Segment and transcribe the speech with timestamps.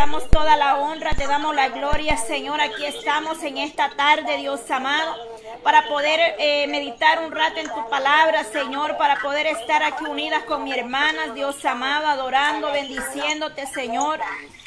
[0.00, 2.58] damos toda la honra, te damos la gloria, Señor.
[2.58, 5.14] Aquí estamos en esta tarde, Dios amado,
[5.62, 10.44] para poder eh, meditar un rato en tu palabra, Señor, para poder estar aquí unidas
[10.44, 14.20] con mi hermana, Dios amado, adorando, bendiciéndote, Señor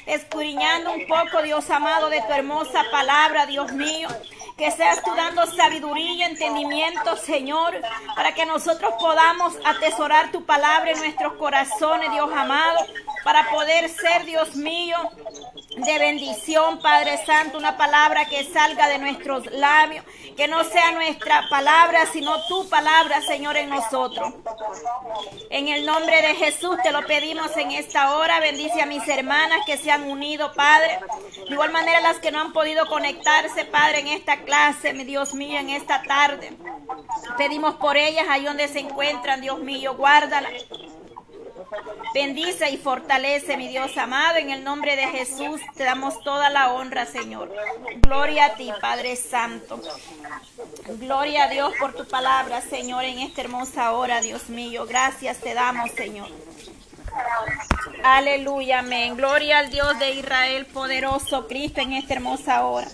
[0.06, 4.10] escudriñando un poco, Dios amado, de tu hermosa palabra, Dios mío.
[4.58, 7.82] Que seas tú dando sabiduría y entendimiento, Señor,
[8.16, 12.80] para que nosotros podamos atesorar tu palabra en nuestros corazones, Dios amado,
[13.24, 14.98] para poder ser, Dios mío,
[15.76, 20.06] de bendición, Padre Santo, una palabra que salga de nuestros labios,
[20.38, 24.34] que no sea nuestra palabra, sino tu palabra, Señor, en nosotros.
[25.50, 28.40] En el nombre de Jesús te lo pedimos en esta hora.
[28.40, 31.00] Bendice a mis hermanas que se han unido, Padre.
[31.48, 34.53] De igual manera las que no han podido conectarse, Padre, en esta clase,
[34.94, 36.52] mi Dios mío, en esta tarde.
[37.38, 40.50] Pedimos por ellas ahí donde se encuentran, Dios mío, guárdala.
[42.14, 44.38] Bendice y fortalece, mi Dios amado.
[44.38, 47.52] En el nombre de Jesús te damos toda la honra, Señor.
[48.02, 49.82] Gloria a ti, Padre Santo.
[51.00, 54.86] Gloria a Dios por tu palabra, Señor, en esta hermosa hora, Dios mío.
[54.86, 56.30] Gracias te damos, Señor.
[58.04, 59.16] Aleluya, amén.
[59.16, 62.88] Gloria al Dios de Israel, poderoso Cristo, en esta hermosa hora.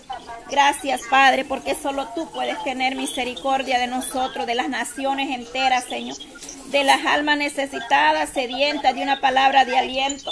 [0.50, 6.16] Gracias, Padre, porque solo tú puedes tener misericordia de nosotros, de las naciones enteras, Señor
[6.70, 10.30] de las almas necesitadas, sedientas de una palabra de aliento.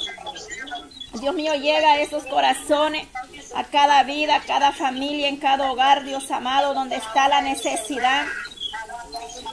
[1.21, 3.09] Dios mío, llega a esos corazones,
[3.55, 8.25] a cada vida, a cada familia, en cada hogar, Dios amado, donde está la necesidad.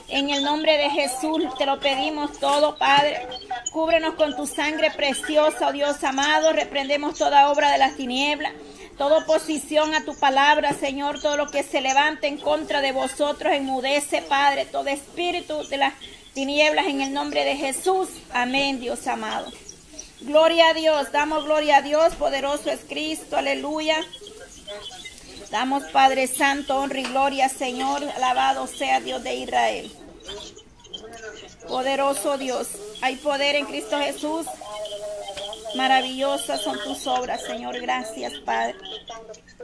[0.09, 3.27] En el nombre de Jesús te lo pedimos todo, Padre.
[3.71, 6.51] Cúbrenos con tu sangre preciosa, oh Dios amado.
[6.51, 8.53] Reprendemos toda obra de las tinieblas,
[8.97, 11.21] toda oposición a tu palabra, Señor.
[11.21, 14.65] Todo lo que se levante en contra de vosotros, enmudece, Padre.
[14.65, 15.93] Todo espíritu de las
[16.33, 18.09] tinieblas en el nombre de Jesús.
[18.31, 19.51] Amén, Dios amado.
[20.21, 23.97] Gloria a Dios, damos gloria a Dios, poderoso es Cristo, aleluya.
[25.51, 29.91] Damos Padre Santo, honra y gloria, Señor, alabado sea Dios de Israel.
[31.67, 32.67] Poderoso Dios,
[33.01, 34.47] hay poder en Cristo Jesús.
[35.75, 37.79] Maravillosas son tus obras, Señor.
[37.79, 38.75] Gracias, Padre.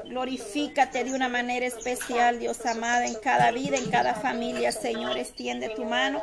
[0.05, 5.17] Glorifícate de una manera especial, Dios amado, en cada vida, en cada familia, Señor.
[5.17, 6.21] Extiende tu mano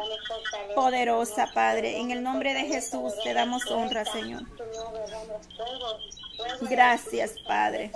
[0.75, 1.99] poderosa, Padre.
[1.99, 4.43] En el nombre de Jesús te damos honra, Señor.
[6.63, 7.91] Gracias, Padre.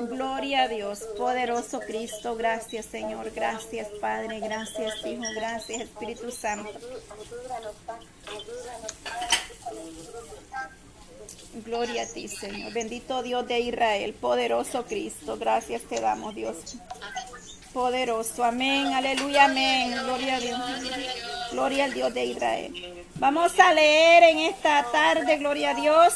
[0.00, 2.34] Gloria a Dios, poderoso Cristo.
[2.36, 3.30] Gracias, Señor.
[3.30, 4.40] Gracias, Padre.
[4.40, 5.22] Gracias, Hijo.
[5.34, 6.70] Gracias, Espíritu Santo.
[11.64, 12.72] Gloria a ti, Señor.
[12.72, 15.36] Bendito Dios de Israel, poderoso Cristo.
[15.36, 16.56] Gracias te damos, Dios.
[17.72, 18.44] Poderoso.
[18.44, 18.92] Amén.
[18.92, 19.44] Aleluya.
[19.44, 19.92] Amén.
[20.04, 20.60] Gloria a Dios.
[21.52, 23.04] Gloria al Dios de Israel.
[23.16, 26.14] Vamos a leer en esta tarde, gloria a Dios.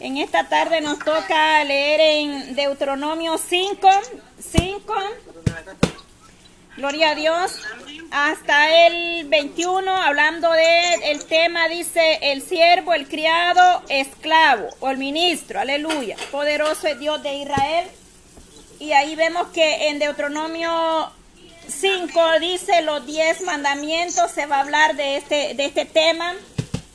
[0.00, 3.88] En esta tarde nos toca leer en Deuteronomio 5,
[4.38, 4.94] 5,
[6.76, 7.56] Gloria a Dios.
[8.12, 14.98] Hasta el 21, hablando de el tema, dice el siervo, el criado, esclavo o el
[14.98, 15.58] ministro.
[15.58, 16.16] Aleluya.
[16.30, 17.88] Poderoso es Dios de Israel.
[18.78, 21.10] Y ahí vemos que en Deuteronomio
[21.66, 24.30] 5 dice los 10 mandamientos.
[24.30, 26.34] Se va a hablar de este, de este tema.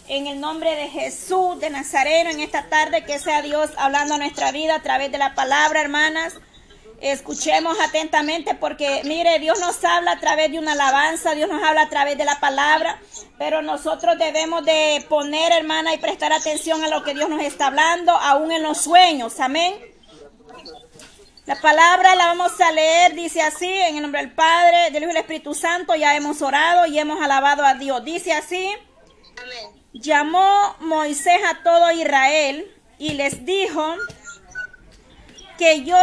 [0.07, 4.17] En el nombre de Jesús de Nazareno, en esta tarde, que sea Dios hablando a
[4.17, 6.35] nuestra vida a través de la palabra, hermanas.
[6.99, 11.83] Escuchemos atentamente porque, mire, Dios nos habla a través de una alabanza, Dios nos habla
[11.83, 12.99] a través de la palabra,
[13.37, 17.67] pero nosotros debemos de poner, hermana, y prestar atención a lo que Dios nos está
[17.67, 19.39] hablando, aún en los sueños.
[19.39, 19.73] Amén.
[21.45, 25.11] La palabra la vamos a leer, dice así, en el nombre del Padre, del Hijo
[25.11, 28.03] y del Espíritu Santo, ya hemos orado y hemos alabado a Dios.
[28.05, 28.69] Dice así,
[29.41, 29.82] Amén.
[29.93, 33.95] Llamó Moisés a todo Israel y les dijo
[35.57, 35.97] que yo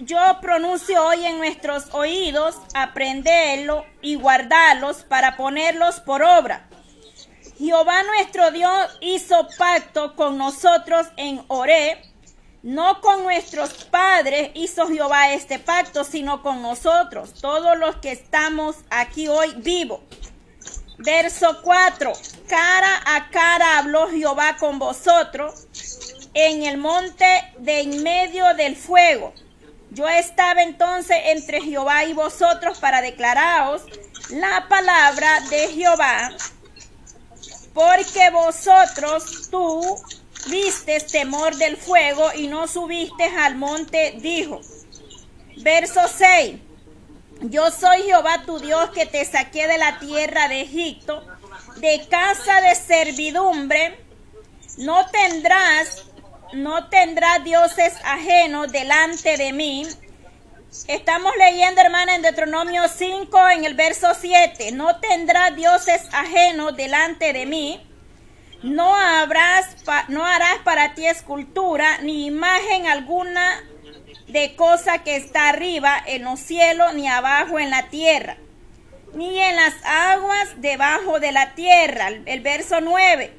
[0.00, 6.68] yo pronuncio hoy en nuestros oídos, aprenderlo y guardarlos para ponerlos por obra.
[7.56, 12.02] Jehová nuestro Dios hizo pacto con nosotros en Oré.
[12.62, 18.76] No con nuestros padres hizo Jehová este pacto, sino con nosotros, todos los que estamos
[18.90, 20.00] aquí hoy vivos.
[20.98, 22.12] Verso 4.
[22.48, 25.66] Cara a cara habló Jehová con vosotros
[26.34, 27.24] en el monte
[27.58, 29.32] de en medio del fuego
[29.94, 33.82] yo estaba entonces entre Jehová y vosotros para declararos
[34.30, 36.32] la palabra de Jehová,
[37.72, 39.96] porque vosotros tú
[40.48, 44.60] vistes temor del fuego y no subiste al monte, dijo.
[45.58, 46.56] Verso 6.
[47.42, 51.22] Yo soy Jehová tu Dios que te saqué de la tierra de Egipto
[51.76, 53.98] de casa de servidumbre,
[54.78, 56.04] no tendrás,
[56.52, 59.86] no tendrás dioses ajenos delante de mí.
[60.88, 64.72] Estamos leyendo, hermana, en Deuteronomio 5, en el verso 7.
[64.72, 67.80] No tendrás dioses ajenos delante de mí.
[68.62, 69.76] No, habrás,
[70.08, 73.62] no harás para ti escultura ni imagen alguna
[74.28, 78.36] de cosa que está arriba en los cielos ni abajo en la tierra,
[79.14, 82.08] ni en las aguas debajo de la tierra.
[82.24, 83.32] El verso 9.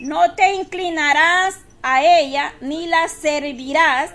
[0.00, 4.10] No te inclinarás a ella ni la servirás,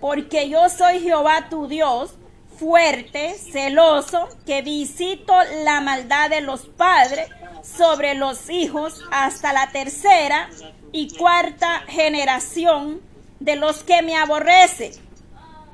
[0.00, 2.14] porque yo soy Jehová tu Dios,
[2.58, 5.34] fuerte, celoso, que visito
[5.64, 7.28] la maldad de los padres
[7.62, 10.50] sobre los hijos hasta la tercera
[10.92, 13.00] y cuarta generación
[13.40, 14.92] de los que me aborrecen,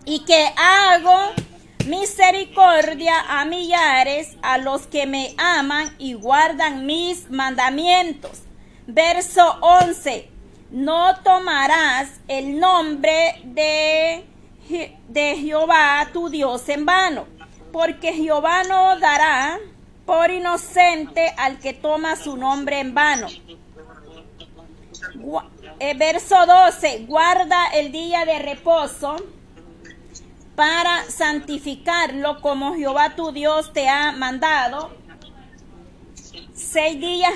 [0.05, 1.32] y que hago
[1.87, 8.43] misericordia a millares a los que me aman y guardan mis mandamientos.
[8.87, 10.29] Verso 11.
[10.70, 14.25] No tomarás el nombre de,
[15.08, 17.26] de Jehová tu Dios en vano,
[17.73, 19.58] porque Jehová no dará
[20.06, 23.26] por inocente al que toma su nombre en vano.
[25.81, 29.17] Eh, verso 12, guarda el día de reposo
[30.61, 34.91] para santificarlo como Jehová tu Dios te ha mandado.
[36.53, 37.33] Seis días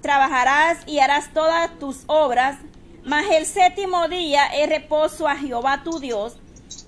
[0.00, 2.58] trabajarás y harás todas tus obras,
[3.04, 6.36] mas el séptimo día es reposo a Jehová tu Dios.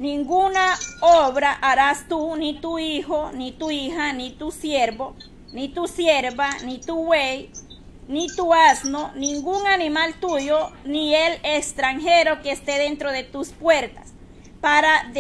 [0.01, 5.15] Ninguna obra harás tú, ni tu hijo, ni tu hija, ni tu siervo,
[5.53, 7.53] ni tu sierva, ni tu buey,
[8.09, 14.14] ni tu asno, ningún animal tuyo, ni el extranjero que esté dentro de tus puertas,
[14.65, 15.13] para,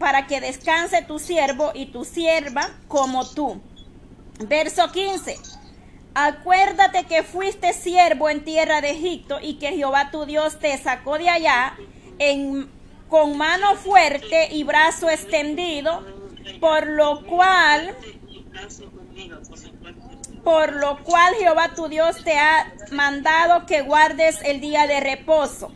[0.00, 3.62] para que descanse tu siervo y tu sierva como tú.
[4.40, 5.36] Verso 15.
[6.12, 11.18] Acuérdate que fuiste siervo en tierra de Egipto y que Jehová tu Dios te sacó
[11.18, 11.76] de allá
[12.18, 12.68] en
[13.08, 16.04] con mano fuerte y brazo extendido,
[16.58, 17.94] por lo cual
[20.42, 25.72] por lo cual Jehová tu Dios te ha mandado que guardes el día de reposo.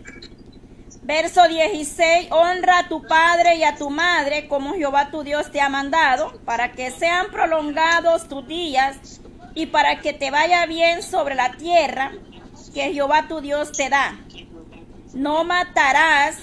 [1.04, 5.60] Verso 16, honra a tu padre y a tu madre como Jehová tu Dios te
[5.60, 9.20] ha mandado, para que sean prolongados tus días
[9.54, 12.12] y para que te vaya bien sobre la tierra
[12.72, 14.16] que Jehová tu Dios te da.
[15.12, 16.36] No matarás,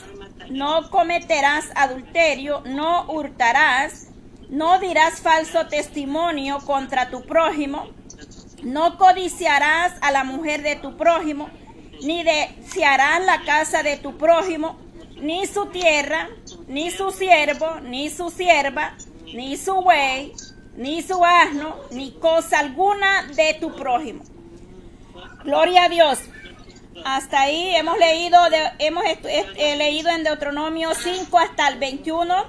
[0.50, 4.08] no cometerás adulterio, no hurtarás,
[4.50, 7.88] no dirás falso testimonio contra tu prójimo,
[8.62, 11.50] no codiciarás a la mujer de tu prójimo,
[12.02, 14.78] ni desearás la casa de tu prójimo,
[15.22, 16.30] ni su tierra,
[16.68, 20.34] ni su siervo, ni su sierva, ni su buey,
[20.76, 24.24] ni su asno, ni cosa alguna de tu prójimo.
[25.44, 26.20] Gloria a Dios.
[27.06, 28.38] Hasta ahí hemos leído,
[28.78, 29.04] hemos
[29.78, 32.46] leído en Deuteronomio 5 hasta el 21.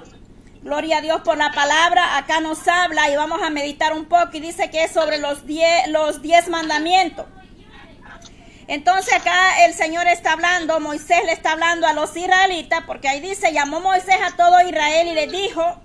[0.61, 2.17] Gloria a Dios por la palabra.
[2.17, 5.45] Acá nos habla y vamos a meditar un poco y dice que es sobre los
[5.47, 7.25] 10 los diez mandamientos.
[8.67, 13.19] Entonces acá el Señor está hablando, Moisés le está hablando a los israelitas, porque ahí
[13.19, 15.81] dice, llamó Moisés a todo Israel y le dijo,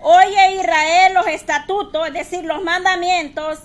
[0.00, 3.60] oye Israel los estatutos, es decir, los mandamientos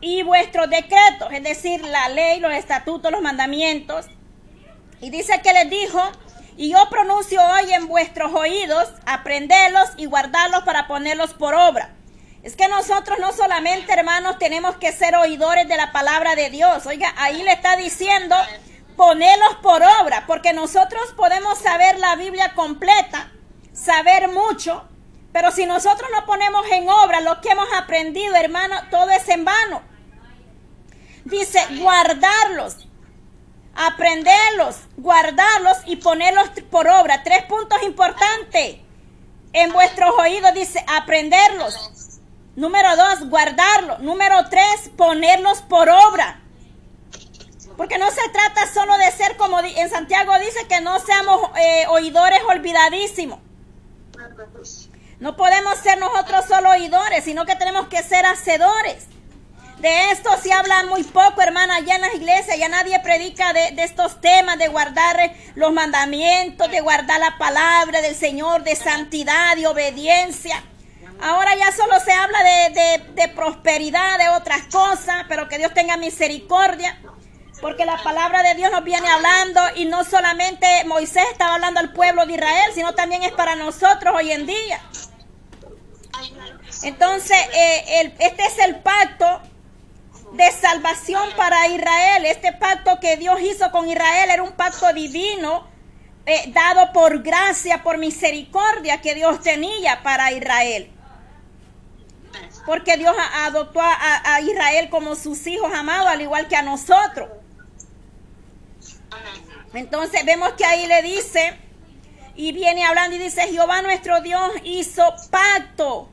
[0.00, 4.06] y vuestros decretos, es decir, la ley, los estatutos, los mandamientos.
[5.00, 6.00] Y dice que les dijo,
[6.56, 11.90] y yo pronuncio hoy en vuestros oídos, aprenderlos y guardarlos para ponerlos por obra.
[12.42, 16.86] Es que nosotros no solamente, hermanos, tenemos que ser oidores de la palabra de Dios.
[16.86, 18.34] Oiga, ahí le está diciendo,
[18.96, 23.30] ponerlos por obra, porque nosotros podemos saber la Biblia completa,
[23.72, 24.88] saber mucho,
[25.32, 29.44] pero si nosotros no ponemos en obra lo que hemos aprendido, hermano, todo es en
[29.44, 29.82] vano.
[31.24, 32.88] Dice guardarlos,
[33.74, 37.22] aprenderlos, guardarlos y ponerlos por obra.
[37.22, 38.78] Tres puntos importantes.
[39.54, 42.01] En vuestros oídos dice aprenderlos.
[42.56, 44.00] Número dos, guardarlos.
[44.00, 46.40] Número tres, ponerlos por obra.
[47.76, 51.86] Porque no se trata solo de ser como en Santiago dice que no seamos eh,
[51.88, 53.38] oidores olvidadísimos.
[55.18, 59.06] No podemos ser nosotros solo oidores, sino que tenemos que ser hacedores.
[59.78, 62.56] De esto se habla muy poco, hermana, allá en las iglesias.
[62.58, 68.14] Ya nadie predica de, estos temas, de guardar los mandamientos, de guardar la palabra del
[68.14, 70.62] Señor, de santidad, y obediencia.
[71.22, 75.96] Ahora ya solo se habla de, de prosperidad, de otras cosas, pero que Dios tenga
[75.96, 77.00] misericordia.
[77.60, 81.92] Porque la palabra de Dios nos viene hablando y no solamente Moisés estaba hablando al
[81.92, 84.80] pueblo de Israel, sino también es para nosotros hoy en día.
[86.82, 89.42] Entonces, eh, este es el pacto
[90.32, 92.26] de salvación para Israel.
[92.26, 95.68] Este pacto que Dios hizo con Israel era un pacto divino
[96.26, 100.91] eh, dado por gracia, por misericordia que Dios tenía para Israel.
[102.66, 107.28] Porque Dios adoptó a, Israel como sus hijos amados, al igual que a nosotros.
[109.74, 111.58] Entonces vemos que ahí le dice,
[112.34, 116.08] y viene hablando y dice, Jehová nuestro Dios hizo pacto.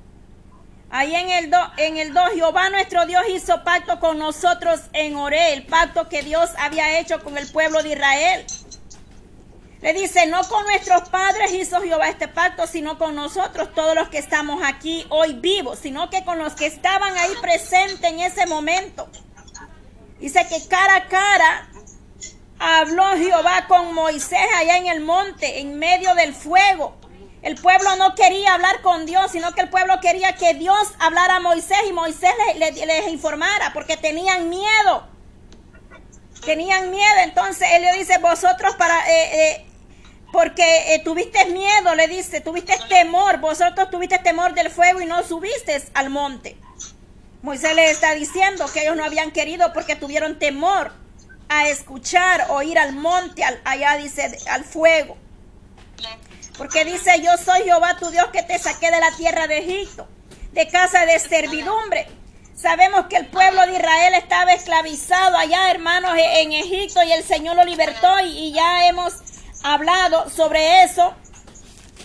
[0.92, 5.16] Ahí en el 2, en el 2, Jehová nuestro Dios hizo pacto con nosotros en
[5.16, 8.46] Oré, el pacto que Dios había hecho con el pueblo de Israel.
[9.82, 14.10] Le dice, no con nuestros padres hizo Jehová este pacto, sino con nosotros, todos los
[14.10, 18.46] que estamos aquí hoy vivos, sino que con los que estaban ahí presentes en ese
[18.46, 19.08] momento.
[20.20, 21.70] Dice que cara a cara
[22.60, 26.98] habló Jehová con Moisés allá en el monte, en medio del fuego.
[27.42, 31.38] El pueblo no quería hablar con Dios, sino que el pueblo quería que Dios hablara
[31.38, 35.08] a Moisés y Moisés les, informara, porque tenían miedo.
[36.44, 39.69] Tenían miedo, entonces él le dice, vosotros para, eh, eh,
[40.32, 45.24] porque eh, tuviste miedo, le dice, tuviste temor, vosotros tuviste temor del fuego y no
[45.24, 46.58] subiste al monte.
[47.42, 50.92] Moisés le está diciendo que ellos no habían querido porque tuvieron temor
[51.48, 55.18] a escuchar o ir al monte, allá dice, al fuego.
[56.58, 60.08] Porque dice, yo soy Jehová tu Dios que te saqué de la tierra de Egipto,
[60.52, 62.08] de casa de servidumbre.
[62.54, 67.56] Sabemos que el pueblo de Israel estaba esclavizado allá, hermanos, en Egipto y el Señor
[67.56, 69.14] lo libertó y, ya hemos
[69.64, 71.14] hablado sobre eso,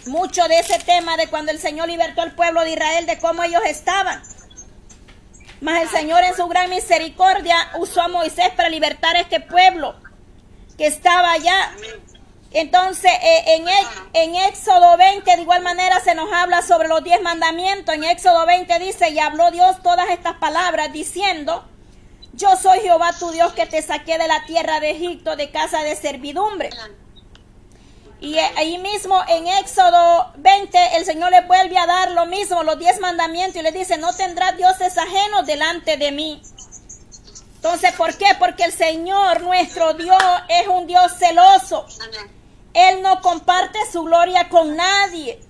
[0.06, 3.42] mucho de ese tema de cuando el Señor libertó al pueblo de Israel, de cómo
[3.42, 4.22] ellos estaban.
[5.60, 9.94] Mas el Señor en su gran misericordia usó a Moisés para libertar a este pueblo
[10.76, 11.72] que estaba allá.
[12.52, 13.66] Entonces, eh, en,
[14.12, 17.94] en Éxodo 20, de igual manera, se nos habla sobre los diez mandamientos.
[17.94, 21.64] En Éxodo 20 dice, y habló Dios todas estas palabras, diciendo,
[22.34, 25.82] yo soy Jehová tu Dios que te saqué de la tierra de Egipto, de casa
[25.82, 26.70] de servidumbre.
[28.20, 32.78] Y ahí mismo en Éxodo 20 el Señor le vuelve a dar lo mismo, los
[32.78, 36.42] diez mandamientos, y le dice, no tendrás dioses ajenos delante de mí.
[37.56, 38.26] Entonces, ¿por qué?
[38.38, 41.86] Porque el Señor, nuestro Dios, es un Dios celoso.
[42.74, 45.40] Él no comparte su gloria con nadie.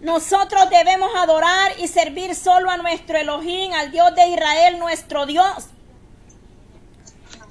[0.00, 5.66] Nosotros debemos adorar y servir solo a nuestro Elohim, al Dios de Israel, nuestro Dios.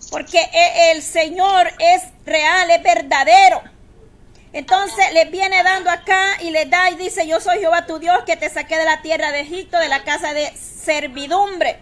[0.10, 3.62] Porque e, el Señor es real, es verdadero.
[4.54, 8.24] Entonces les viene dando acá y le da y dice, yo soy Jehová tu Dios
[8.26, 11.80] que te saqué de la tierra de Egipto, de la casa de servidumbre.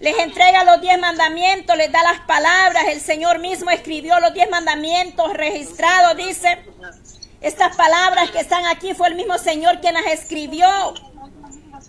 [0.00, 2.84] Les entrega los diez mandamientos, les da las palabras.
[2.88, 6.64] El Señor mismo escribió los diez mandamientos registrados, dice.
[7.40, 10.68] Estas palabras que están aquí fue el mismo Señor quien las escribió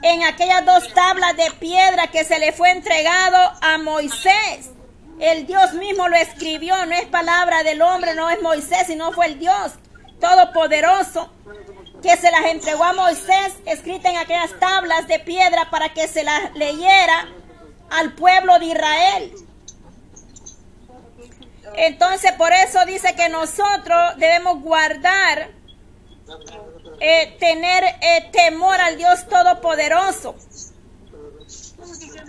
[0.02, 4.72] en aquellas dos tablas de piedra que se le fue entregado a Moisés.
[5.20, 9.26] El Dios mismo lo escribió, no es palabra del hombre, no es Moisés, sino fue
[9.28, 9.74] el Dios
[10.20, 11.30] todopoderoso
[12.02, 16.24] que se las entregó a Moisés, escrita en aquellas tablas de piedra para que se
[16.24, 17.28] las leyera
[17.90, 19.34] al pueblo de Israel.
[21.76, 25.50] Entonces por eso dice que nosotros debemos guardar,
[27.02, 30.36] eh, tener eh, temor al Dios Todopoderoso.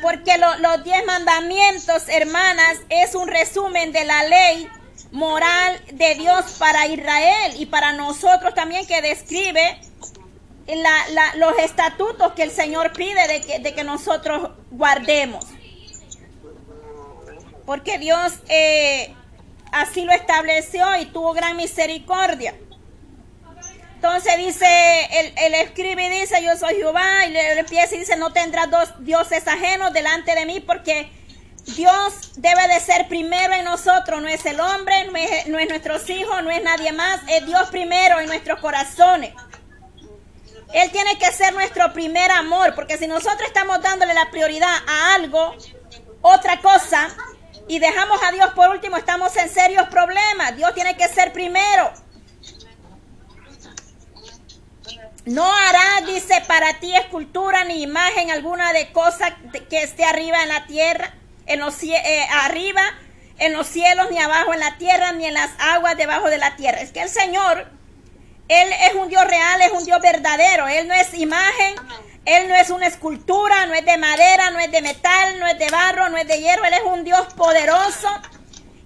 [0.03, 4.69] Porque los diez mandamientos, hermanas, es un resumen de la ley
[5.13, 9.81] moral de Dios para Israel y para nosotros también que describe
[11.37, 15.45] los estatutos que el Señor pide de que, de que nosotros guardemos.
[17.67, 19.15] Porque Dios eh,
[19.73, 22.55] así lo estableció y tuvo gran misericordia.
[24.03, 24.67] Entonces dice,
[25.37, 28.89] él, escribe y dice, yo soy Jehová, y le, empieza y dice, no tendrás dos
[29.01, 31.13] dioses ajenos delante de mí, porque
[31.77, 35.69] Dios debe de ser primero en nosotros, no es el hombre, no es, no es
[35.69, 39.35] nuestros hijos, no es nadie más, es Dios primero en nuestros corazones.
[40.73, 45.15] Él tiene que ser nuestro primer amor, porque si nosotros estamos dándole la prioridad a
[45.17, 45.55] algo,
[46.23, 47.11] otra cosa,
[47.69, 50.57] y dejamos a Dios por último, estamos en serios problemas.
[50.57, 51.93] Dios tiene que ser primero.
[55.27, 59.37] No hará, dice, para ti escultura ni imagen alguna de cosa
[59.69, 61.15] que esté arriba en la tierra,
[61.47, 62.83] en los eh, arriba
[63.41, 66.57] en los cielos, ni abajo en la tierra, ni en las aguas debajo de la
[66.57, 66.81] tierra.
[66.81, 67.67] Es que el Señor,
[68.49, 70.69] Él es un Dios real, es un Dios verdadero.
[70.69, 71.75] Él no es imagen,
[72.27, 75.59] Él no es una escultura, no es de madera, no es de metal, no es
[75.59, 76.65] de barro, no es de hierro.
[76.67, 78.09] Él es un Dios poderoso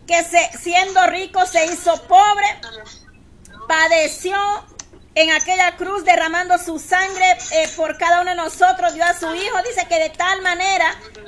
[0.06, 2.46] que se, siendo rico se hizo pobre,
[3.66, 4.36] padeció
[5.14, 9.32] en aquella cruz derramando su sangre eh, por cada uno de nosotros, dio a su
[9.34, 9.56] Hijo.
[9.68, 10.86] Dice que de tal manera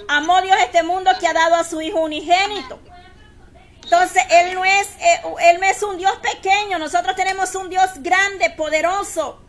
[0.08, 2.80] amó Dios este mundo que ha dado a su Hijo unigénito.
[3.84, 7.88] Entonces, Él no es, eh, él no es un Dios pequeño, nosotros tenemos un Dios
[7.98, 9.40] grande, poderoso,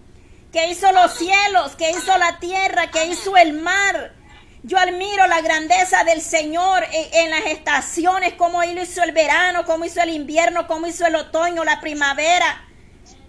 [0.53, 4.13] que hizo los cielos, que hizo la tierra, que hizo el mar.
[4.61, 9.65] Yo admiro la grandeza del Señor en, en, las estaciones, como Él hizo el verano,
[9.65, 12.66] como hizo el invierno, como hizo el otoño, la primavera.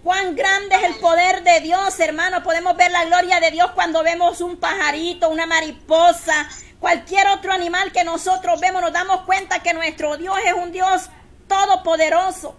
[0.03, 2.41] Cuán grande es el poder de Dios, hermano.
[2.41, 6.47] Podemos ver la gloria de Dios cuando vemos un pajarito, una mariposa,
[6.79, 8.81] cualquier otro animal que nosotros vemos.
[8.81, 11.09] Nos damos cuenta que nuestro Dios es un Dios
[11.47, 12.55] todopoderoso.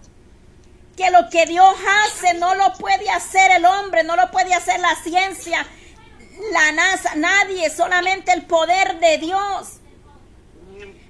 [0.95, 1.73] Que lo que Dios
[2.05, 5.65] hace no lo puede hacer el hombre, no lo puede hacer la ciencia,
[6.51, 9.79] la NASA, nadie, solamente el poder de Dios.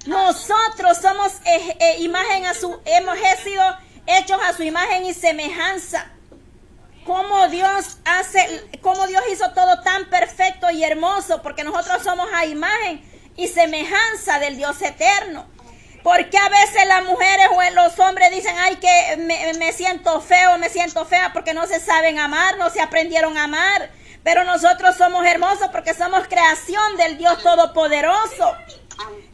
[0.06, 3.62] Nosotros somos eh, eh, imagen a su, hemos sido
[4.06, 6.11] hechos a su imagen y semejanza
[7.04, 12.46] cómo Dios hace, cómo Dios hizo todo tan perfecto y hermoso, porque nosotros somos a
[12.46, 13.02] imagen
[13.36, 15.46] y semejanza del Dios eterno.
[16.02, 20.58] Porque a veces las mujeres o los hombres dicen, ay, que me, me siento feo,
[20.58, 23.90] me siento fea, porque no se saben amar, no se aprendieron a amar.
[24.24, 28.56] Pero nosotros somos hermosos porque somos creación del Dios Todopoderoso.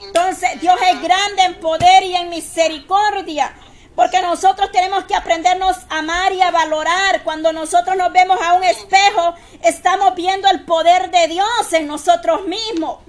[0.00, 3.54] Entonces Dios es grande en poder y en misericordia.
[3.99, 7.25] Porque nosotros tenemos que aprendernos a amar y a valorar.
[7.25, 12.47] Cuando nosotros nos vemos a un espejo, estamos viendo el poder de Dios en nosotros
[12.47, 13.00] mismos.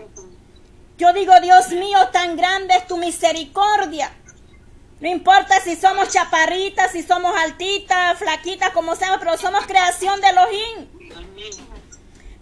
[0.97, 4.11] Yo digo, Dios mío, tan grande es tu misericordia.
[4.99, 10.29] No importa si somos chaparritas, si somos altitas, flaquitas, como seamos, pero somos creación de
[10.29, 10.87] Elohim.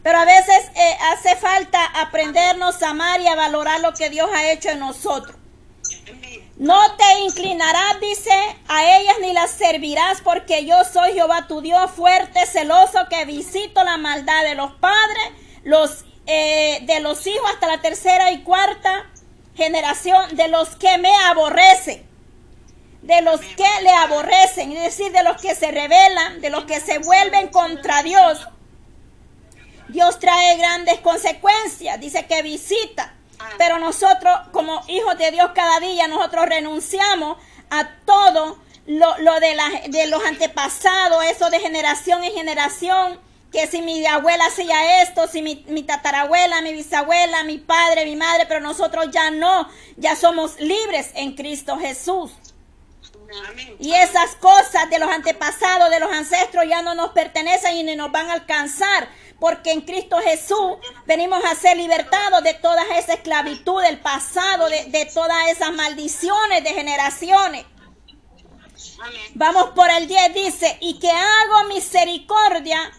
[0.01, 4.29] Pero a veces eh, hace falta aprendernos a amar y a valorar lo que Dios
[4.33, 5.35] ha hecho en nosotros.
[6.57, 8.31] No te inclinarás, dice,
[8.67, 13.83] a ellas ni las servirás, porque yo soy Jehová tu Dios fuerte, celoso, que visito
[13.83, 15.33] la maldad de los padres,
[15.63, 19.05] los eh, de los hijos hasta la tercera y cuarta
[19.55, 22.03] generación, de los que me aborrecen,
[23.03, 26.81] de los que le aborrecen, es decir, de los que se rebelan, de los que
[26.81, 28.47] se vuelven contra Dios.
[29.89, 33.16] Dios trae grandes consecuencias, dice que visita
[33.57, 37.37] pero nosotros, como hijos de Dios cada día, nosotros renunciamos
[37.69, 39.57] a todo lo, de,
[39.89, 43.19] de los antepasados, eso de generación en generación,
[43.51, 48.15] que si mi abuela hacía esto, si mi, mi, tatarabuela, mi bisabuela, mi padre, mi
[48.15, 52.31] madre, pero nosotros ya no, ya somos libres en Cristo Jesús.
[53.79, 57.95] Y esas cosas de los antepasados, de los ancestros, ya no nos pertenecen y ni
[57.95, 63.13] nos van a alcanzar porque en Cristo Jesús venimos a ser libertados de toda esa
[63.13, 67.65] esclavitud del pasado, de, todas esas maldiciones de generaciones.
[69.35, 72.91] Vamos por el 10, dice, y que hago misericordia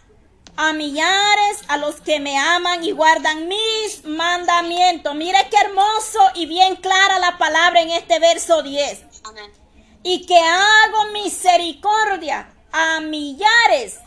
[0.57, 5.15] a millares, a los que me aman y guardan mis mandamientos.
[5.15, 9.05] Mire qué hermoso y bien clara la palabra en este verso 10.
[10.03, 13.99] Y que hago misericordia a millares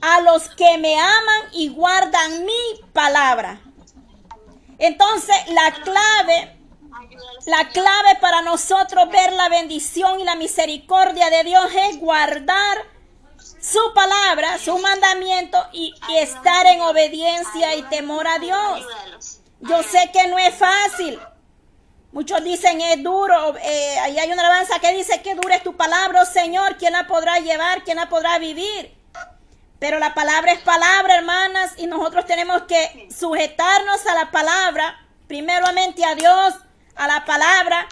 [0.00, 3.60] a los que me aman y guardan mi palabra.
[4.78, 6.56] Entonces, la clave,
[7.46, 12.96] la clave para nosotros ver la bendición y la misericordia de Dios es guardar
[13.60, 18.86] su palabra, su mandamiento y, estar en obediencia y temor a Dios.
[19.60, 21.18] Yo sé que no es fácil.
[22.12, 23.56] Muchos dicen es duro.
[23.56, 26.76] Eh, ahí hay una alabanza que dice que dura es tu palabra, oh Señor.
[26.76, 27.82] ¿Quién la podrá llevar?
[27.82, 28.96] ¿Quién la podrá vivir?
[29.78, 36.04] Pero la palabra es palabra, hermanas, y nosotros tenemos que sujetarnos a la palabra, primeramente
[36.04, 36.54] a Dios,
[36.94, 37.86] a la palabra,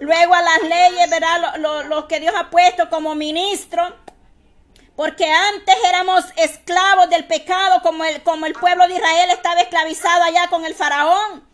[0.00, 1.56] luego a las leyes, ¿verdad?
[1.86, 3.96] Lo, que Dios ha puesto como ministro.
[4.96, 10.24] Porque antes éramos esclavos del pecado, como el, como el pueblo de Israel estaba esclavizado
[10.24, 11.48] allá con el faraón.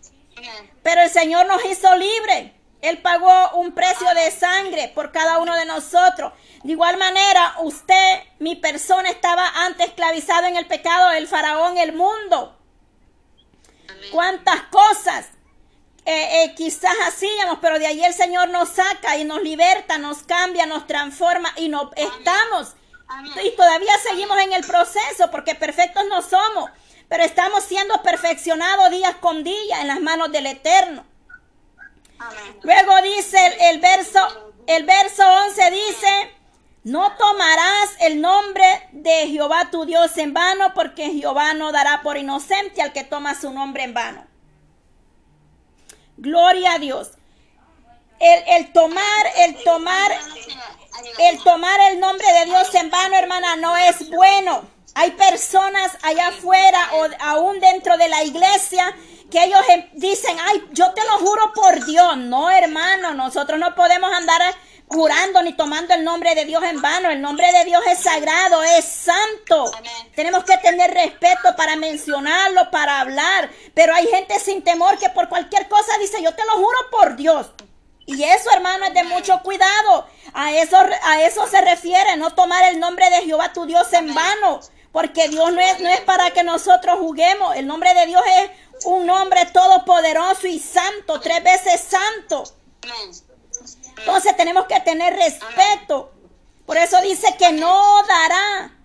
[0.83, 2.52] Pero el Señor nos hizo libres.
[2.85, 6.33] Él pagó un precio de sangre por cada uno de nosotros.
[6.62, 11.94] De igual manera, usted, mi persona, estaba antes esclavizado en el pecado del faraón, el
[11.94, 12.59] mundo.
[14.12, 15.27] Cuántas cosas
[16.07, 20.23] eh, eh, quizás hacíamos, pero de ahí el Señor nos saca y nos liberta, nos
[20.23, 22.75] cambia, nos transforma y nos estamos.
[23.42, 26.70] Y todavía seguimos en el proceso porque perfectos no somos,
[27.09, 31.07] pero estamos siendo perfeccionados día con día en las manos del Eterno.
[32.62, 34.20] Luego dice el, el verso,
[34.66, 36.35] el verso 11 dice,
[36.85, 42.18] no tomarás el nombre de Jehová tu Dios en vano, porque Jehová no dará por
[42.18, 44.27] inocente al que toma su nombre en vano.
[46.18, 47.12] Gloria a Dios.
[48.20, 50.12] El, tomar, el tomar,
[51.18, 54.68] el tomar el nombre de Dios en vano, hermana, no es bueno.
[54.94, 58.94] Hay personas allá afuera o aún dentro de la iglesia
[59.35, 62.16] que ellos em, dicen, ay, yo te lo juro por Dios.
[62.18, 64.40] No, hermano, nosotros no podemos andar
[64.87, 67.11] jurando ni tomando el nombre de Dios en vano.
[67.11, 69.73] El nombre de Dios es sagrado, es santo.
[70.14, 73.51] Tenemos que tener respeto para mencionarlo, para hablar.
[73.75, 77.16] Pero hay gente sin temor que por cualquier cosa dice, yo te lo juro por
[77.16, 77.51] Dios.
[78.07, 80.07] Y eso, hermano, es de mucho cuidado.
[80.33, 84.14] A eso, a eso se refiere, no tomar el nombre de Jehová tu Dios en
[84.14, 84.61] vano.
[84.92, 87.57] Porque Dios no es, no es para que nosotros juguemos.
[87.57, 88.51] El nombre de Dios es
[88.84, 92.44] un nombre todopoderoso y santo, tres veces santo.
[93.98, 96.12] Entonces tenemos que tener respeto.
[96.66, 98.76] Por eso dice que no dará,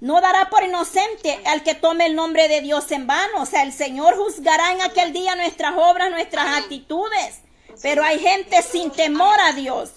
[0.00, 3.42] no dará por inocente al que tome el nombre de Dios en vano.
[3.42, 7.40] O sea, el Señor juzgará en aquel día nuestras obras, nuestras actitudes.
[7.82, 9.92] Pero hay gente sin temor a Dios.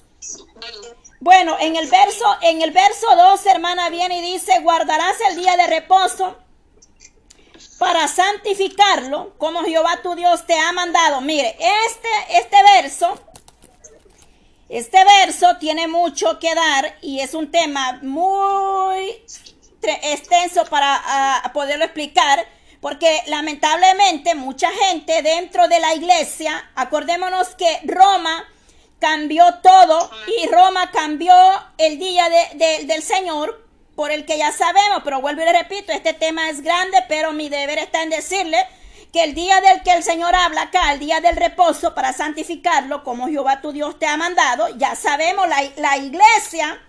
[1.21, 5.57] Bueno, en el verso, en el verso 2, hermana, viene y dice, guardarás el día
[5.57, 6.37] de reposo
[7.79, 11.21] para santificarlo, como Jehová tu Dios te ha mandado.
[11.21, 13.17] Mire, este, este verso,
[14.67, 19.23] este verso tiene mucho que dar y es un tema muy
[19.81, 22.45] extenso para poderlo explicar.
[22.81, 28.45] Porque lamentablemente mucha gente dentro de la iglesia, acordémonos que Roma
[28.99, 31.33] cambió todo y Roma cambió
[31.77, 33.68] el día del Señor
[33.99, 37.33] por el que ya sabemos, pero vuelvo y le repito, este tema es grande, pero
[37.33, 38.57] mi deber está en decirle
[39.11, 43.03] que el día del que el Señor habla acá, el día del reposo para santificarlo,
[43.03, 46.81] como Jehová tu Dios te ha mandado, ya sabemos, la, la iglesia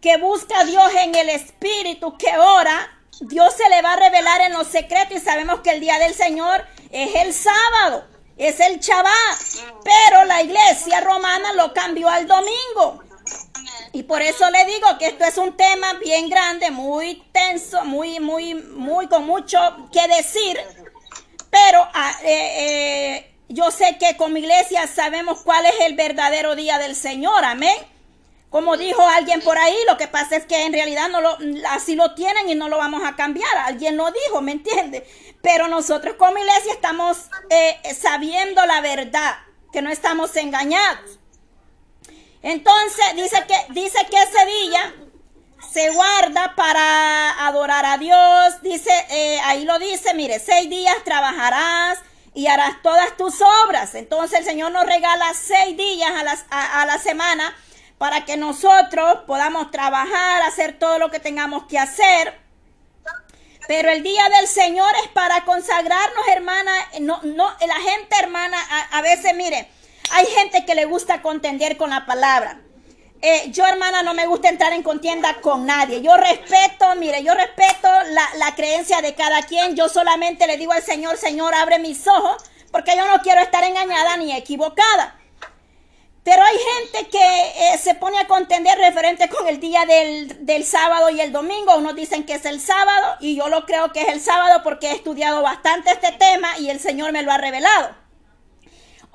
[0.00, 2.90] que busca a Dios en el Espíritu, que ora,
[3.20, 6.14] Dios se le va a revelar en los secretos y sabemos que el día del
[6.14, 8.06] Señor es el sábado,
[8.38, 13.02] es el Shabbat, pero la iglesia romana lo cambió al domingo.
[13.92, 18.20] Y por eso le digo que esto es un tema bien grande, muy tenso, muy,
[18.20, 19.58] muy, muy con mucho
[19.92, 20.58] que decir.
[21.50, 26.78] Pero ah, eh, eh, yo sé que como iglesia sabemos cuál es el verdadero día
[26.78, 27.76] del Señor, amén.
[28.50, 31.36] Como dijo alguien por ahí, lo que pasa es que en realidad no lo,
[31.70, 33.56] así lo tienen y no lo vamos a cambiar.
[33.58, 35.06] Alguien lo dijo, ¿me entiende?
[35.42, 39.36] Pero nosotros como iglesia estamos eh, sabiendo la verdad,
[39.72, 41.18] que no estamos engañados.
[42.46, 44.94] Entonces dice que, dice que ese día
[45.72, 48.62] se guarda para adorar a Dios.
[48.62, 51.98] Dice, eh, ahí lo dice, mire, seis días trabajarás
[52.34, 53.96] y harás todas tus obras.
[53.96, 56.12] Entonces el Señor nos regala seis días
[56.48, 57.52] a, a la semana
[57.98, 62.38] para que nosotros podamos trabajar, hacer todo lo que tengamos que hacer.
[63.66, 66.72] Pero el día del Señor es para consagrarnos, hermana.
[67.00, 68.56] No, no, la gente, hermana,
[68.92, 69.68] a, veces, mire,
[70.12, 72.60] hay gente que le gusta contender con la palabra.
[73.22, 76.02] Eh, yo, hermana, no me gusta entrar en contienda con nadie.
[76.02, 79.74] Yo respeto, mire, yo respeto la, la creencia de cada quien.
[79.74, 83.64] Yo solamente le digo al Señor, Señor, abre mis ojos, porque yo no quiero estar
[83.64, 85.18] engañada ni equivocada.
[86.26, 87.18] Pero hay gente que
[87.72, 91.76] eh, se pone a contender referente con el día del, sábado y el domingo.
[91.76, 94.88] Unos dicen que es el sábado y yo lo creo que es el sábado porque
[94.88, 98.05] he estudiado bastante este tema y el Señor me lo ha revelado.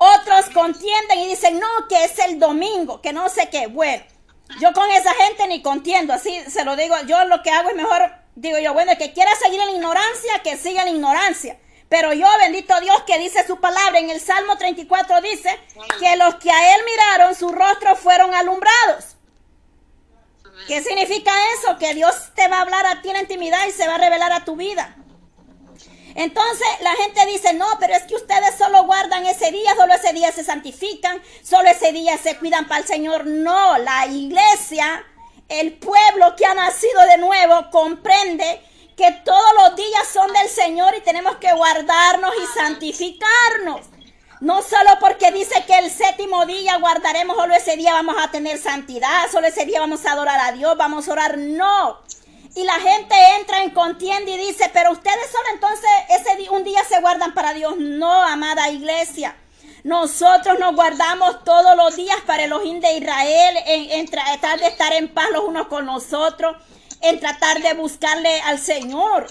[0.02, 3.68] Otros contienden y dicen, no, que es el domingo, que no sé qué.
[3.68, 4.02] Bueno,
[4.60, 6.96] yo con esa gente ni contiendo, así se lo digo.
[7.06, 9.72] Yo lo que hago es mejor, digo yo, bueno, el que quiera seguir en la
[9.72, 11.56] ignorancia, que siga en la ignorancia.
[11.88, 15.56] Pero yo, bendito Dios, que dice su palabra en el Salmo 34, dice
[16.00, 19.16] que los que a él miraron, su rostro fueron alumbrados.
[20.66, 21.78] ¿Qué significa eso?
[21.78, 24.32] Que Dios te va a hablar a ti en intimidad y se va a revelar
[24.32, 24.96] a tu vida.
[26.14, 30.12] Entonces la gente dice, no, pero es que ustedes solo guardan ese día, solo ese
[30.12, 33.26] día se santifican, solo ese día se cuidan para el Señor.
[33.26, 35.04] No, la iglesia,
[35.48, 38.60] el pueblo que ha nacido de nuevo, comprende
[38.96, 43.80] que todos los días son del Señor y tenemos que guardarnos y santificarnos.
[44.40, 48.58] No solo porque dice que el séptimo día guardaremos, solo ese día vamos a tener
[48.58, 51.38] santidad, solo ese día vamos a adorar a Dios, vamos a orar.
[51.38, 52.00] No.
[52.54, 56.84] Y la gente entra en contienda y dice, pero ustedes solo entonces ese un día
[56.84, 57.76] se guardan para Dios.
[57.78, 59.36] No, amada iglesia.
[59.84, 64.68] Nosotros nos guardamos todos los días para el ojín de Israel, en, en tratar de
[64.68, 66.56] estar en paz los unos con los otros
[67.02, 69.26] en tratar de buscarle al Señor.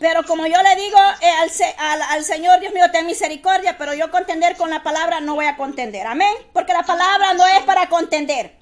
[0.00, 4.56] Pero como yo le digo eh, al, Señor, Dios mío, ten misericordia, pero yo contender
[4.56, 6.06] con la palabra no voy a contender.
[6.06, 6.34] Amén.
[6.52, 8.58] Porque la palabra no es para contender.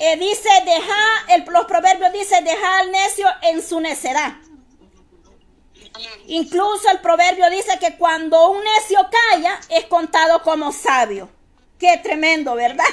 [0.00, 4.34] Eh, dice, deja, los proverbios dice, deja al necio en su necedad.
[6.26, 8.98] Incluso el proverbio dice que cuando un necio
[9.30, 11.28] calla es contado como sabio.
[11.78, 12.84] Qué tremendo, ¿verdad?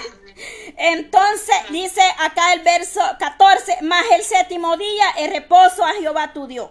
[0.78, 6.48] Entonces dice acá el verso 14, más el séptimo día el reposo a Jehová tu
[6.48, 6.70] Dios.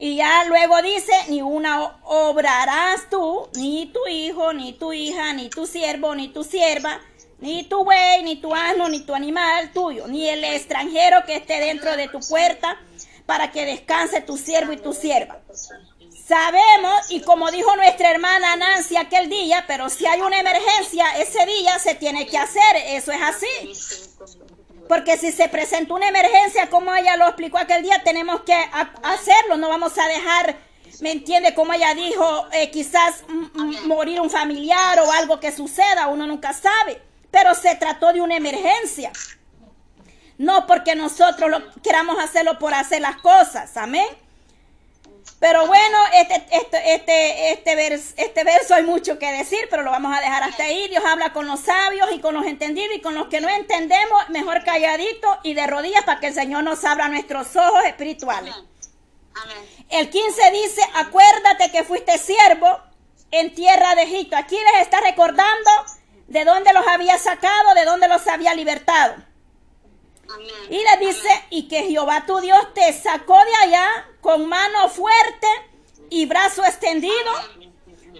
[0.00, 5.50] Y ya luego dice, ni una obrarás tú, ni tu hijo, ni tu hija, ni
[5.50, 7.00] tu siervo, ni tu sierva,
[7.40, 11.58] ni tu buey, ni tu asno, ni tu animal tuyo, ni el extranjero que esté
[11.58, 12.80] dentro de tu puerta,
[13.26, 15.40] para que descanse tu siervo y tu sierva.
[16.26, 21.44] Sabemos, y como dijo nuestra hermana Nancy aquel día, pero si hay una emergencia ese
[21.46, 24.57] día se tiene que hacer, eso es así.
[24.88, 28.54] Porque si se presenta una emergencia, como ella lo explicó aquel día, tenemos que
[29.02, 29.56] hacerlo.
[29.56, 30.56] No vamos a dejar,
[31.00, 31.54] ¿me entiende?
[31.54, 33.24] Como ella dijo, eh, quizás
[33.84, 37.02] morir un familiar o algo que suceda, uno nunca sabe.
[37.30, 39.12] Pero se trató de una emergencia.
[40.38, 43.76] No porque nosotros lo, queramos hacerlo por hacer las cosas.
[43.76, 44.06] Amén.
[45.40, 50.16] Pero bueno, este, este, este, este, este verso hay mucho que decir, pero lo vamos
[50.16, 50.88] a dejar hasta ahí.
[50.88, 54.28] Dios habla con los sabios y con los entendidos y con los que no entendemos,
[54.30, 58.54] mejor calladito y de rodillas para que el Señor nos abra nuestros ojos espirituales.
[59.90, 62.80] El 15 dice, acuérdate que fuiste siervo
[63.30, 64.36] en tierra de Egipto.
[64.36, 65.70] Aquí les está recordando
[66.26, 69.14] de dónde los había sacado, de dónde los había libertado.
[70.68, 73.88] Y le dice, y que Jehová tu Dios te sacó de allá
[74.20, 75.46] con mano fuerte
[76.10, 77.32] y brazo extendido,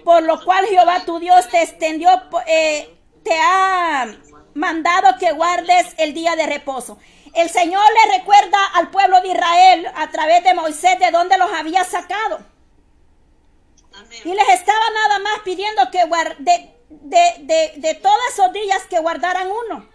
[0.03, 2.09] por lo cual Jehová tu Dios te extendió,
[2.47, 4.07] eh, te ha
[4.55, 6.97] mandado que guardes el día de reposo.
[7.35, 11.51] El Señor le recuerda al pueblo de Israel a través de Moisés de dónde los
[11.51, 12.39] había sacado.
[14.23, 16.05] Y les estaba nada más pidiendo que
[16.39, 19.88] de, de, de todos esos días que guardaran uno.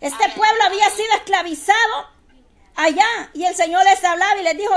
[0.00, 2.08] Este pueblo había sido esclavizado
[2.74, 4.74] allá y el Señor les hablaba y les dijo,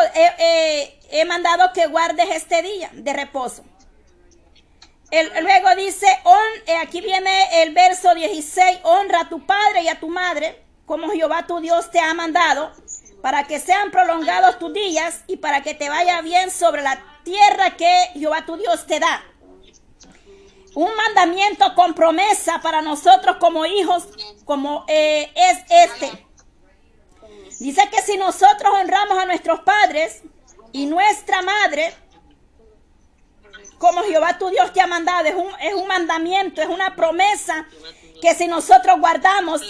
[1.11, 3.63] he mandado que guardes este día de reposo.
[5.41, 6.07] luego dice,
[6.65, 11.09] eh, aquí viene el verso 16, honra a tu padre y a tu madre, como
[11.09, 12.71] Jehová tu Dios te ha mandado,
[13.21, 17.75] para que sean prolongados tus días y para que te vaya bien sobre la tierra
[17.75, 19.23] que Jehová tu Dios te da
[20.75, 24.07] un mandamiento con promesa para nosotros como hijos,
[24.49, 26.25] como eh, es este.
[27.59, 30.23] Dice que si nosotros honramos a nuestros padres
[30.71, 31.93] y nuestra madre,
[33.77, 37.67] como Jehová tu Dios te ha mandado, es un, es un mandamiento, es una promesa
[38.23, 39.61] que si nosotros guardamos,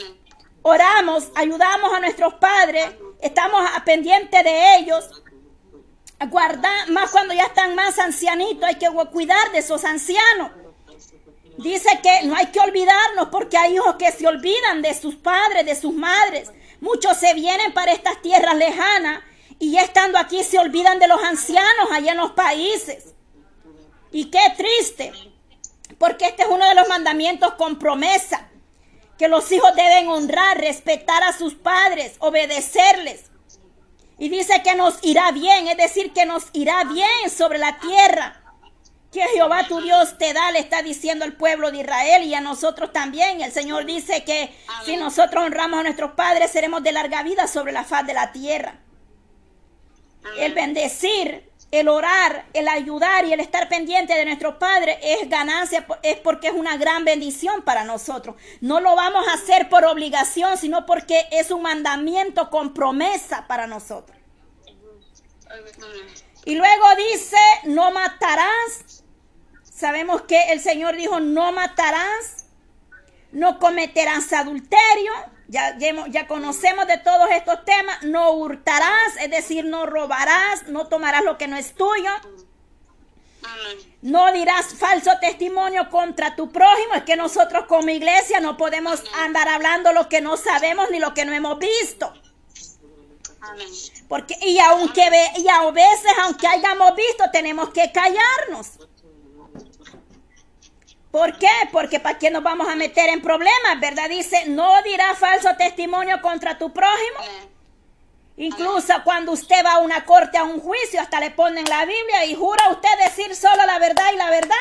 [0.61, 2.87] oramos, ayudamos a nuestros padres,
[3.19, 5.09] estamos pendientes de ellos,
[6.29, 10.51] guardar, más cuando ya están más ancianitos, hay que cuidar de esos ancianos.
[11.60, 15.65] Dice que no hay que olvidarnos porque hay hijos que se olvidan de sus padres,
[15.65, 16.50] de sus madres.
[16.80, 19.22] Muchos se vienen para estas tierras lejanas
[19.60, 23.13] y ya estando aquí se olvidan de los ancianos allá en los países.
[24.13, 25.12] Y qué triste,
[25.98, 28.50] porque este es uno de los mandamientos con promesa,
[29.17, 33.26] que los hijos deben honrar, respetar a sus padres, obedecerles.
[34.17, 38.38] Y dice que nos irá bien, es decir, que nos irá bien sobre la tierra
[39.12, 42.41] que Jehová tu Dios te da, le está diciendo al pueblo de Israel y a
[42.41, 43.41] nosotros también.
[43.41, 44.54] El Señor dice que
[44.86, 48.32] si nosotros honramos a nuestros padres, seremos de larga vida sobre la faz de la
[48.32, 48.80] tierra.
[50.38, 55.88] El bendecir, el orar, el ayudar y el estar pendiente de nuestros padres es ganancia,
[56.04, 58.36] es porque es una gran bendición para nosotros.
[58.62, 63.65] No lo vamos a hacer por obligación, sino porque es un mandamiento con promesa para
[63.65, 64.17] nosotros.
[66.45, 68.99] Y luego dice, no matarás,
[69.80, 72.47] Sabemos que el Señor dijo, no matarás,
[73.32, 75.13] no cometerás adulterio.
[75.47, 78.04] Ya, conocemos de todos estos temas.
[78.04, 82.12] No hurtarás, es decir, no robarás, no tomarás lo que no es tuyo.
[84.02, 86.95] No dirás falso testimonio contra tu prójimo.
[86.95, 91.13] Es que nosotros como iglesia no podemos andar hablando lo que no sabemos ni lo
[91.13, 92.12] que no hemos visto.
[94.08, 98.80] Porque, y aunque y a veces, aunque hayamos visto, tenemos que callarnos.
[101.12, 101.49] ¿Por qué?
[101.71, 104.10] Porque para qué nos vamos a meter en problemas, ¿verdad?
[104.10, 107.19] Dice, no dirá falso testimonio contra tu prójimo.
[108.38, 112.25] Incluso cuando usted va a una corte, a un juicio, hasta le ponen la Biblia
[112.25, 114.56] y jura usted decir solo la verdad y la verdad.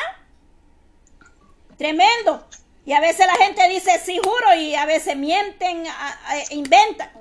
[1.77, 2.45] Tremendo.
[2.85, 5.85] Y a veces la gente dice sí juro y a veces mienten,
[6.49, 7.11] inventan.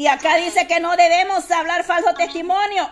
[0.00, 2.90] Y acá dice que no debemos hablar falso testimonio.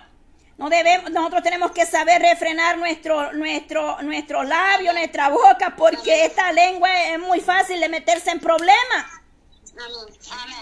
[0.58, 6.52] No debemos, nosotros tenemos que saber refrenar nuestro, nuestro, nuestro labio, nuestra boca, porque esta
[6.52, 9.06] lengua es muy fácil de meterse en problemas.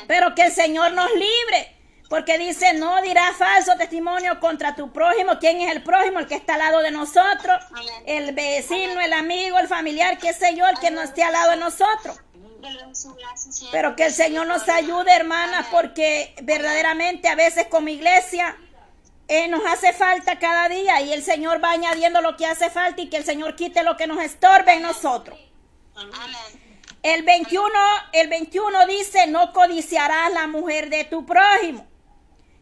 [0.06, 1.76] Pero que el Señor nos libre.
[2.08, 5.40] Porque dice, no dirá falso testimonio contra tu prójimo.
[5.40, 6.20] ¿Quién es el prójimo?
[6.20, 7.60] El que está al lado de nosotros.
[8.06, 11.50] El vecino, el amigo, el familiar, qué sé yo, el que no esté al lado
[11.50, 12.16] de nosotros.
[13.72, 18.56] Pero que el Señor nos ayude, hermanas, porque verdaderamente a veces como iglesia
[19.28, 23.00] eh, nos hace falta cada día y el Señor va añadiendo lo que hace falta
[23.02, 25.38] y que el Señor quite lo que nos estorbe en nosotros.
[27.02, 27.72] El 21,
[28.12, 31.86] el 21 dice, no codiciarás la mujer de tu prójimo.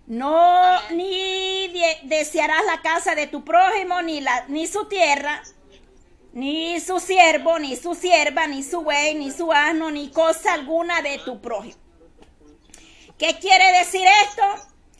[0.06, 5.42] No, ni desearás la casa de tu prójimo, ni, la, ni su tierra,
[6.34, 11.00] ni su siervo, ni su sierva, ni su buey, ni su asno, ni cosa alguna
[11.00, 11.78] de tu prójimo.
[13.16, 14.42] ¿Qué quiere decir esto?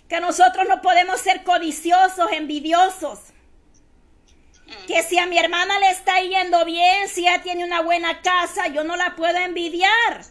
[0.08, 3.18] Que nosotros no podemos ser codiciosos, envidiosos.
[4.86, 8.68] Que si a mi hermana le está yendo bien, si ella tiene una buena casa,
[8.68, 10.24] yo no la puedo envidiar.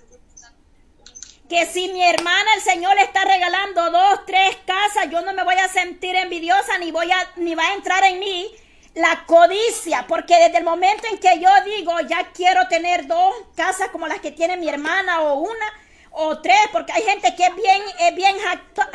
[1.50, 5.44] Que si mi hermana el Señor le está regalando dos, tres casas, yo no me
[5.44, 8.50] voy a sentir envidiosa ni voy a ni va a entrar en mí
[8.96, 13.90] la codicia, porque desde el momento en que yo digo, ya quiero tener dos casas
[13.90, 15.74] como las que tiene mi hermana o una
[16.12, 18.92] o tres, porque hay gente que es bien, es bien jactosa.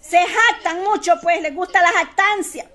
[0.00, 2.70] Se jactan mucho, pues les gusta la jactancia.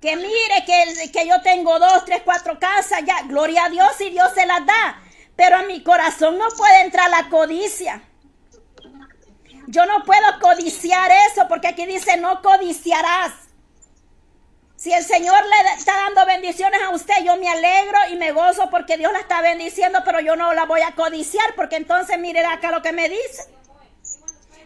[0.00, 4.10] Que mire que, que yo tengo dos, tres, cuatro casas, ya, gloria a Dios y
[4.10, 5.00] Dios se las da.
[5.36, 8.02] Pero a mi corazón no puede entrar la codicia.
[9.70, 13.32] Yo no puedo codiciar eso porque aquí dice no codiciarás.
[14.74, 18.68] Si el Señor le está dando bendiciones a usted, yo me alegro y me gozo
[18.68, 22.44] porque Dios la está bendiciendo, pero yo no la voy a codiciar porque entonces mire
[22.44, 23.48] acá lo que me dice.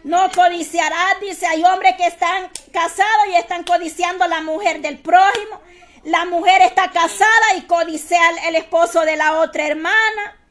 [0.03, 5.61] No codiciarás, dice, hay hombres que están casados y están codiciando la mujer del prójimo.
[6.03, 10.44] La mujer está casada y codicia el esposo de la otra hermana.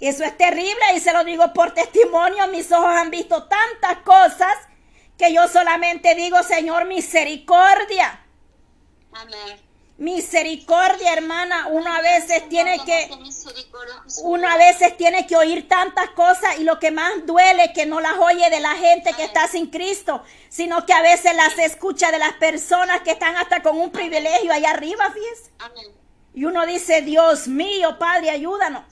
[0.00, 2.46] Eso es terrible y se lo digo por testimonio.
[2.48, 4.54] Mis ojos han visto tantas cosas
[5.18, 8.24] que yo solamente digo, Señor, misericordia.
[9.12, 9.60] Amén.
[9.98, 11.66] Misericordia, hermana.
[11.68, 13.10] Uno a veces tiene que,
[14.22, 18.00] uno a veces tiene que oír tantas cosas y lo que más duele que no
[18.00, 22.10] las oye de la gente que está sin Cristo, sino que a veces las escucha
[22.10, 25.50] de las personas que están hasta con un privilegio allá arriba, fíjese.
[26.32, 28.84] Y uno dice, Dios mío, Padre, ayúdanos.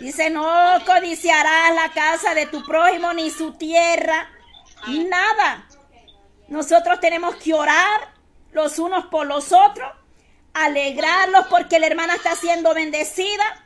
[0.00, 0.46] Dice, no
[0.86, 4.30] codiciarás la casa de tu prójimo ni su tierra,
[4.86, 5.66] nada.
[6.48, 8.14] Nosotros tenemos que orar
[8.52, 9.90] los unos por los otros,
[10.54, 13.64] alegrarlos porque la hermana está siendo bendecida.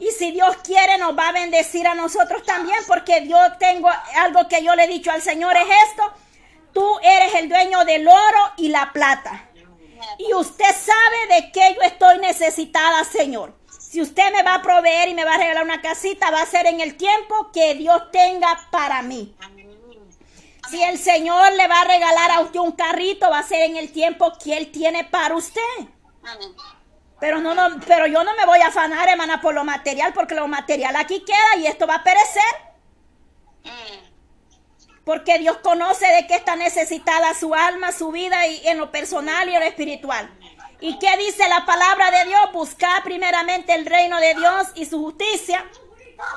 [0.00, 4.46] Y si Dios quiere, nos va a bendecir a nosotros también, porque Dios tengo algo
[4.48, 6.12] que yo le he dicho al Señor es esto.
[6.72, 9.50] Tú eres el dueño del oro y la plata.
[10.18, 13.57] Y usted sabe de qué yo estoy necesitada, Señor.
[13.88, 16.46] Si usted me va a proveer y me va a regalar una casita, va a
[16.46, 19.34] ser en el tiempo que Dios tenga para mí.
[20.68, 23.78] Si el Señor le va a regalar a usted un carrito, va a ser en
[23.78, 25.62] el tiempo que Él tiene para usted.
[27.18, 30.34] Pero, no, no, pero yo no me voy a afanar, hermana, por lo material, porque
[30.34, 32.42] lo material aquí queda y esto va a perecer.
[35.02, 39.48] Porque Dios conoce de qué está necesitada su alma, su vida y en lo personal
[39.48, 40.37] y en lo espiritual.
[40.80, 42.52] ¿Y qué dice la palabra de Dios?
[42.52, 45.64] Buscar primeramente el reino de Dios y su justicia.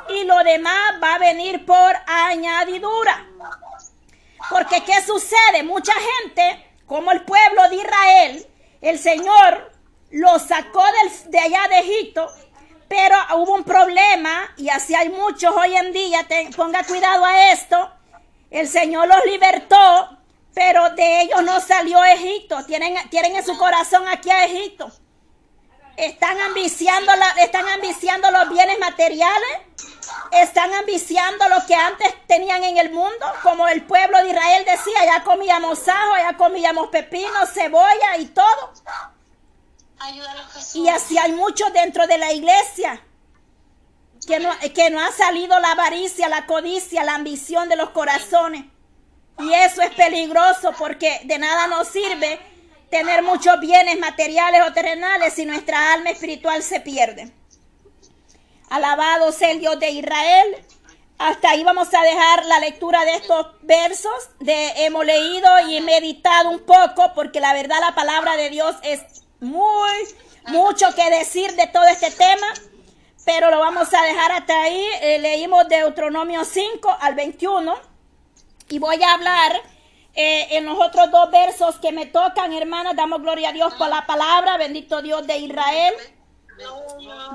[0.10, 3.28] Y lo demás va a venir por añadidura.
[4.50, 5.64] Porque ¿qué sucede?
[5.64, 8.48] Mucha gente, como el pueblo de Israel,
[8.82, 9.72] el Señor
[10.10, 10.84] lo sacó
[11.28, 12.28] de allá de Egipto,
[12.88, 17.92] pero hubo un problema y así hay muchos hoy en día, ponga cuidado a esto,
[18.50, 20.18] el Señor los libertó,
[20.54, 22.64] pero de ellos no salió Egipto.
[22.66, 24.92] Tienen, tienen en su corazón aquí a Egipto.
[25.96, 29.52] Están ambiciando, la, están ambiciando los bienes materiales.
[30.32, 33.26] Están ambiciando lo que antes tenían en el mundo.
[33.44, 38.74] Como el pueblo de Israel decía, ya comíamos ajo, ya comíamos pepino, cebolla y todo.
[40.74, 43.02] Y así hay muchos dentro de la iglesia.
[44.28, 48.66] Que no, que no ha salido la avaricia, la codicia, la ambición de los corazones.
[49.40, 52.40] Y eso es peligroso porque de nada nos sirve
[52.92, 57.32] tener muchos bienes materiales o terrenales si nuestra alma espiritual se pierde.
[58.70, 60.66] Alabado sea el Dios de Israel.
[61.18, 64.30] Hasta ahí vamos a dejar la lectura de estos versos.
[64.40, 69.02] De, hemos leído y meditado un poco porque la verdad la palabra de Dios es
[69.40, 69.92] muy,
[70.48, 72.48] mucho que decir de todo este tema.
[73.26, 74.84] Pero lo vamos a dejar hasta ahí.
[75.02, 77.91] Eh, leímos Deuteronomio 5 al 21.
[78.72, 79.62] Y voy a hablar
[80.16, 82.96] eh, en los otros dos versos que me tocan, hermanas.
[82.96, 84.56] Damos gloria a Dios por la palabra.
[84.58, 85.94] Bendito Dios de Israel.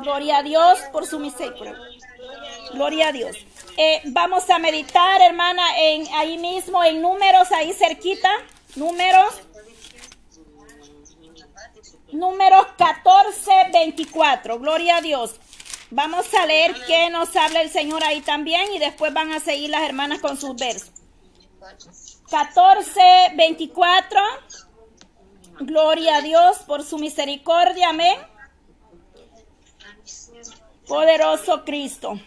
[0.00, 1.76] Gloria a Dios por su misericordia.
[2.72, 3.36] Gloria a Dios.
[3.76, 8.30] Eh, vamos a meditar, hermana, en ahí mismo, en números, ahí cerquita.
[8.74, 9.34] Números.
[12.12, 14.58] Números 14, 24.
[14.58, 15.34] Gloria a Dios.
[15.90, 19.68] Vamos a leer qué nos habla el Señor ahí también y después van a seguir
[19.68, 20.95] las hermanas con sus versos.
[22.30, 23.00] 14,
[23.34, 24.20] 24.
[25.60, 27.90] Gloria a Dios por su misericordia.
[27.90, 28.18] Amén.
[30.86, 32.20] Poderoso Cristo.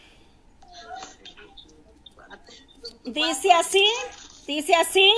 [3.03, 3.85] Dice así,
[4.45, 5.11] dice así.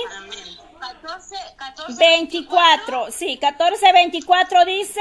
[0.80, 5.00] 14, 14, 24, sí, 14, 24 dice,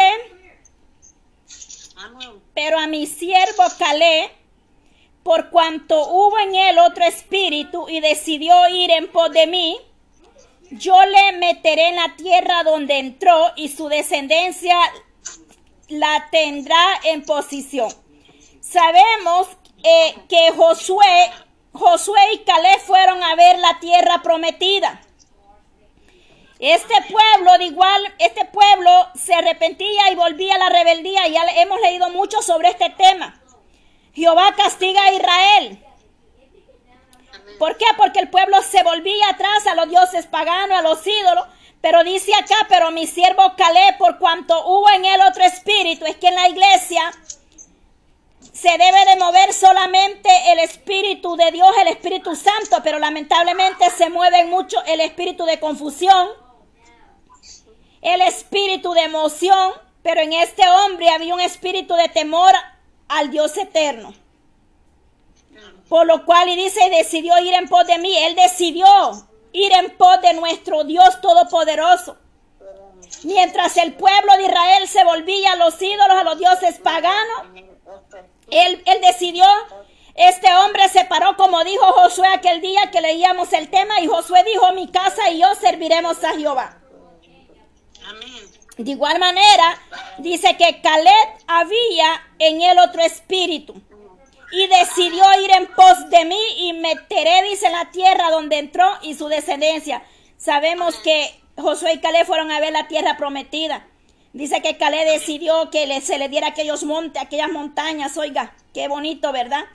[1.96, 2.42] Amén.
[2.54, 4.32] pero a mi siervo Calé,
[5.24, 9.78] por cuanto hubo en él otro espíritu y decidió ir en pos de mí,
[10.72, 14.78] yo le meteré en la tierra donde entró y su descendencia
[15.90, 17.90] la tendrá en posición.
[18.62, 19.48] Sabemos
[19.84, 21.32] eh, que Josué,
[21.74, 25.02] Josué y Calé fueron a ver la tierra prometida.
[26.60, 31.28] Este pueblo, de igual, este pueblo se arrepentía y volvía a la rebeldía.
[31.28, 33.41] Ya hemos leído mucho sobre este tema.
[34.14, 35.86] Jehová castiga a Israel.
[37.58, 37.86] ¿Por qué?
[37.98, 41.46] Porque el pueblo se volvía atrás a los dioses paganos, a los ídolos.
[41.80, 46.16] Pero dice acá, pero mi siervo Calé, por cuanto hubo en él otro espíritu, es
[46.18, 47.12] que en la iglesia
[48.54, 54.10] se debe de mover solamente el Espíritu de Dios, el Espíritu Santo, pero lamentablemente se
[54.10, 56.30] mueve mucho el espíritu de confusión,
[58.02, 62.54] el espíritu de emoción, pero en este hombre había un espíritu de temor
[63.12, 64.14] al Dios eterno.
[65.90, 68.16] Por lo cual, y dice, decidió ir en pos de mí.
[68.18, 68.88] Él decidió
[69.52, 72.18] ir en pos de nuestro Dios Todopoderoso.
[73.24, 77.44] Mientras el pueblo de Israel se volvía a los ídolos, a los dioses paganos,
[78.50, 79.46] él, él decidió,
[80.16, 84.44] este hombre se paró como dijo Josué aquel día que leíamos el tema y Josué
[84.46, 86.78] dijo, mi casa y yo serviremos a Jehová.
[88.08, 88.51] Amén.
[88.84, 89.80] De igual manera,
[90.18, 93.80] dice que Caleb había en él otro espíritu
[94.52, 98.86] y decidió ir en pos de mí y meteré, dice, en la tierra donde entró
[99.04, 100.02] y su descendencia.
[100.38, 103.86] Sabemos que Josué y Caleb fueron a ver la tierra prometida.
[104.34, 108.18] Dice que Caleb decidió que se le diera aquellos montes, aquellas montañas.
[108.18, 109.66] Oiga, qué bonito, ¿verdad?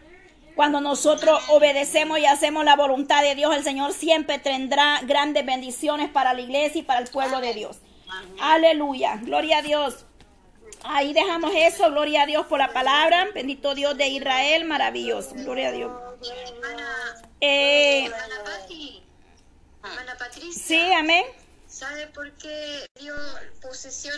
[0.56, 6.10] Cuando nosotros obedecemos y hacemos la voluntad de Dios, el Señor siempre tendrá grandes bendiciones
[6.10, 7.78] para la iglesia y para el pueblo de Dios.
[8.40, 10.04] Aleluya, gloria a Dios.
[10.84, 13.28] Ahí dejamos eso, gloria a Dios por la palabra.
[13.34, 15.34] Bendito Dios de Israel, maravilloso.
[15.34, 15.92] Gloria a Dios.
[16.50, 18.10] Hermana, Eh,
[20.52, 21.24] sí, amén.
[21.66, 23.14] ¿sabe por qué dio
[23.60, 24.14] posesión